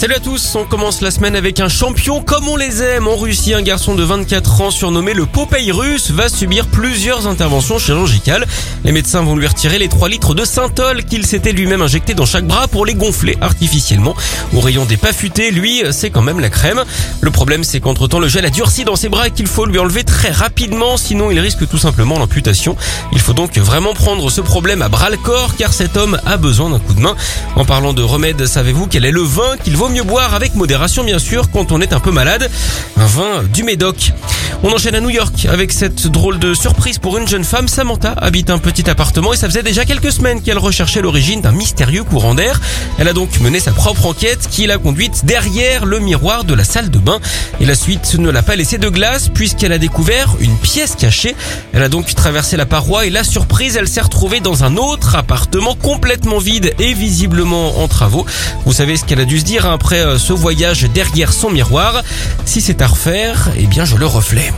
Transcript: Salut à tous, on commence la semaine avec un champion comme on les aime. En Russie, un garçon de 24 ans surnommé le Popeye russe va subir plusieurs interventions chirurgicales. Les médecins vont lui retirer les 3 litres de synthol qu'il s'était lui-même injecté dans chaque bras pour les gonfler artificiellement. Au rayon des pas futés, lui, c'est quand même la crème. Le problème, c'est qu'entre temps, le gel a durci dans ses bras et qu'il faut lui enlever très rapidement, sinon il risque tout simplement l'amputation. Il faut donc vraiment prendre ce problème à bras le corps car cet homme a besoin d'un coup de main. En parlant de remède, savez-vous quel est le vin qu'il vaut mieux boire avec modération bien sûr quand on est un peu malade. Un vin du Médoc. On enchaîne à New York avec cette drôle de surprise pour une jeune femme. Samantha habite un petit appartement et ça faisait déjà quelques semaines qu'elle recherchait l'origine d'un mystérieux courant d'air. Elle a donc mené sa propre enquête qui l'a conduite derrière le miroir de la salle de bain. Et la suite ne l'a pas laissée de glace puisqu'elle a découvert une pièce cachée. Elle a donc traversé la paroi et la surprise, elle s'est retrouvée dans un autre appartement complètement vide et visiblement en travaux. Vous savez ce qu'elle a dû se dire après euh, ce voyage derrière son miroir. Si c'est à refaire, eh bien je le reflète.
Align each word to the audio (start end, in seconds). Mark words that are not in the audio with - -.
Salut 0.00 0.14
à 0.14 0.18
tous, 0.18 0.54
on 0.54 0.64
commence 0.64 1.02
la 1.02 1.10
semaine 1.10 1.36
avec 1.36 1.60
un 1.60 1.68
champion 1.68 2.22
comme 2.22 2.48
on 2.48 2.56
les 2.56 2.82
aime. 2.82 3.06
En 3.06 3.16
Russie, 3.16 3.52
un 3.52 3.60
garçon 3.60 3.94
de 3.94 4.02
24 4.02 4.62
ans 4.62 4.70
surnommé 4.70 5.12
le 5.12 5.26
Popeye 5.26 5.72
russe 5.72 6.10
va 6.10 6.30
subir 6.30 6.66
plusieurs 6.68 7.26
interventions 7.26 7.78
chirurgicales. 7.78 8.46
Les 8.82 8.92
médecins 8.92 9.20
vont 9.20 9.36
lui 9.36 9.46
retirer 9.46 9.78
les 9.78 9.88
3 9.88 10.08
litres 10.08 10.34
de 10.34 10.46
synthol 10.46 11.04
qu'il 11.04 11.26
s'était 11.26 11.52
lui-même 11.52 11.82
injecté 11.82 12.14
dans 12.14 12.24
chaque 12.24 12.46
bras 12.46 12.66
pour 12.66 12.86
les 12.86 12.94
gonfler 12.94 13.36
artificiellement. 13.42 14.16
Au 14.54 14.60
rayon 14.60 14.86
des 14.86 14.96
pas 14.96 15.12
futés, 15.12 15.50
lui, 15.50 15.82
c'est 15.90 16.08
quand 16.08 16.22
même 16.22 16.40
la 16.40 16.48
crème. 16.48 16.82
Le 17.20 17.30
problème, 17.30 17.62
c'est 17.62 17.80
qu'entre 17.80 18.08
temps, 18.08 18.20
le 18.20 18.28
gel 18.28 18.46
a 18.46 18.50
durci 18.50 18.84
dans 18.84 18.96
ses 18.96 19.10
bras 19.10 19.26
et 19.26 19.32
qu'il 19.32 19.48
faut 19.48 19.66
lui 19.66 19.78
enlever 19.78 20.04
très 20.04 20.30
rapidement, 20.30 20.96
sinon 20.96 21.30
il 21.30 21.38
risque 21.40 21.68
tout 21.68 21.76
simplement 21.76 22.18
l'amputation. 22.18 22.74
Il 23.12 23.20
faut 23.20 23.34
donc 23.34 23.58
vraiment 23.58 23.92
prendre 23.92 24.30
ce 24.30 24.40
problème 24.40 24.80
à 24.80 24.88
bras 24.88 25.10
le 25.10 25.18
corps 25.18 25.56
car 25.58 25.74
cet 25.74 25.98
homme 25.98 26.18
a 26.24 26.38
besoin 26.38 26.70
d'un 26.70 26.78
coup 26.78 26.94
de 26.94 27.00
main. 27.00 27.16
En 27.54 27.66
parlant 27.66 27.92
de 27.92 28.02
remède, 28.02 28.46
savez-vous 28.46 28.86
quel 28.86 29.04
est 29.04 29.10
le 29.10 29.20
vin 29.20 29.58
qu'il 29.62 29.76
vaut 29.76 29.89
mieux 29.90 30.02
boire 30.02 30.34
avec 30.34 30.54
modération 30.54 31.04
bien 31.04 31.18
sûr 31.18 31.50
quand 31.50 31.72
on 31.72 31.80
est 31.80 31.92
un 31.92 32.00
peu 32.00 32.10
malade. 32.10 32.50
Un 32.96 33.06
vin 33.06 33.42
du 33.52 33.62
Médoc. 33.62 34.12
On 34.62 34.70
enchaîne 34.72 34.94
à 34.94 35.00
New 35.00 35.08
York 35.08 35.46
avec 35.48 35.72
cette 35.72 36.06
drôle 36.08 36.38
de 36.38 36.52
surprise 36.52 36.98
pour 36.98 37.16
une 37.16 37.26
jeune 37.26 37.44
femme. 37.44 37.66
Samantha 37.66 38.12
habite 38.18 38.50
un 38.50 38.58
petit 38.58 38.90
appartement 38.90 39.32
et 39.32 39.36
ça 39.38 39.48
faisait 39.48 39.62
déjà 39.62 39.86
quelques 39.86 40.12
semaines 40.12 40.42
qu'elle 40.42 40.58
recherchait 40.58 41.00
l'origine 41.00 41.40
d'un 41.40 41.52
mystérieux 41.52 42.04
courant 42.04 42.34
d'air. 42.34 42.60
Elle 42.98 43.08
a 43.08 43.14
donc 43.14 43.40
mené 43.40 43.58
sa 43.58 43.72
propre 43.72 44.04
enquête 44.04 44.48
qui 44.50 44.66
l'a 44.66 44.76
conduite 44.76 45.24
derrière 45.24 45.86
le 45.86 45.98
miroir 45.98 46.44
de 46.44 46.52
la 46.52 46.64
salle 46.64 46.90
de 46.90 46.98
bain. 46.98 47.20
Et 47.58 47.64
la 47.64 47.74
suite 47.74 48.16
ne 48.18 48.28
l'a 48.28 48.42
pas 48.42 48.54
laissée 48.54 48.76
de 48.76 48.90
glace 48.90 49.30
puisqu'elle 49.32 49.72
a 49.72 49.78
découvert 49.78 50.36
une 50.40 50.56
pièce 50.58 50.94
cachée. 50.94 51.34
Elle 51.72 51.82
a 51.82 51.88
donc 51.88 52.14
traversé 52.14 52.58
la 52.58 52.66
paroi 52.66 53.06
et 53.06 53.10
la 53.10 53.24
surprise, 53.24 53.76
elle 53.76 53.88
s'est 53.88 54.02
retrouvée 54.02 54.40
dans 54.40 54.62
un 54.62 54.76
autre 54.76 55.16
appartement 55.16 55.74
complètement 55.74 56.38
vide 56.38 56.74
et 56.78 56.92
visiblement 56.92 57.82
en 57.82 57.88
travaux. 57.88 58.26
Vous 58.66 58.74
savez 58.74 58.98
ce 58.98 59.06
qu'elle 59.06 59.20
a 59.20 59.24
dû 59.24 59.38
se 59.38 59.44
dire 59.44 59.64
après 59.64 60.00
euh, 60.00 60.18
ce 60.18 60.34
voyage 60.34 60.82
derrière 60.92 61.32
son 61.32 61.48
miroir. 61.48 62.02
Si 62.44 62.60
c'est 62.60 62.82
à 62.82 62.88
refaire, 62.88 63.48
eh 63.56 63.66
bien 63.66 63.86
je 63.86 63.96
le 63.96 64.04
reflète. 64.04 64.49